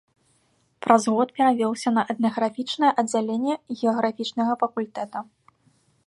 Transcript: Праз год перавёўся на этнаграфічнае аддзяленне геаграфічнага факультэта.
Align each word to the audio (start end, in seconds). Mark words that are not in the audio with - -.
Праз 0.83 1.03
год 1.17 1.33
перавёўся 1.39 1.89
на 1.97 2.03
этнаграфічнае 2.13 2.91
аддзяленне 3.03 3.53
геаграфічнага 3.79 4.53
факультэта. 4.63 5.19